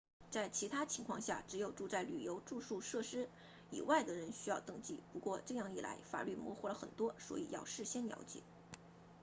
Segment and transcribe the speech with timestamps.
[0.31, 3.29] 在其他情况下只有住在旅游住宿设施
[3.69, 8.41] 以外的人需要登记不过这样一来法律模糊了很多所以要事先了解